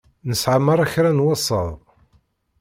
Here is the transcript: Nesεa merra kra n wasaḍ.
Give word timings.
Nesεa 0.27 0.59
merra 0.65 0.91
kra 0.91 1.11
n 1.13 1.23
wasaḍ. 1.25 1.69